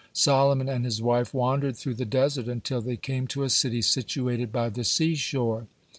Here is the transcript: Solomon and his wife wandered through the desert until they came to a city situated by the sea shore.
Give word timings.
Solomon 0.13 0.67
and 0.67 0.83
his 0.83 0.99
wife 0.99 1.31
wandered 1.31 1.77
through 1.77 1.93
the 1.93 2.05
desert 2.05 2.47
until 2.47 2.81
they 2.81 2.97
came 2.97 3.27
to 3.27 3.43
a 3.43 3.51
city 3.51 3.83
situated 3.83 4.51
by 4.51 4.69
the 4.69 4.83
sea 4.83 5.13
shore. 5.13 5.67